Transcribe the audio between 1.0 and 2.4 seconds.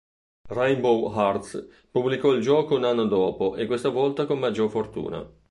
Arts pubblicò